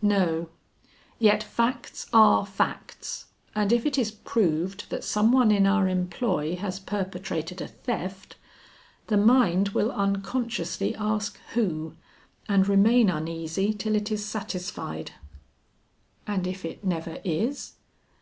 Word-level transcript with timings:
"No; 0.00 0.48
yet 1.18 1.42
facts 1.42 2.06
are 2.10 2.46
facts, 2.46 3.26
and 3.54 3.70
if 3.70 3.84
it 3.84 3.98
is 3.98 4.10
proved 4.10 4.88
that 4.88 5.04
some 5.04 5.30
one 5.30 5.50
in 5.52 5.66
our 5.66 5.88
employ 5.90 6.56
has 6.56 6.80
perpetrated 6.80 7.60
a 7.60 7.68
theft, 7.68 8.36
the 9.08 9.18
mind 9.18 9.68
will 9.76 9.92
unconsciously 9.92 10.94
ask 10.96 11.38
who, 11.52 11.96
and 12.48 12.66
remain 12.66 13.10
uneasy 13.10 13.74
till 13.74 13.94
it 13.94 14.10
is 14.10 14.24
satisfied." 14.24 15.10
"And 16.26 16.46
if 16.46 16.64
it 16.64 16.82
never 16.82 17.18
is?" 17.22 17.74